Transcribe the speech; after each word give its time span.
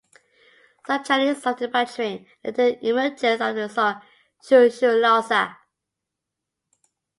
Such 0.87 1.07
journeys, 1.09 1.45
often 1.45 1.69
by 1.69 1.85
train, 1.85 2.25
led 2.43 2.55
to 2.55 2.61
the 2.63 2.87
emergence 2.89 3.39
of 3.39 3.53
the 3.55 3.67
song 3.69 4.01
Shosholoza. 4.43 5.57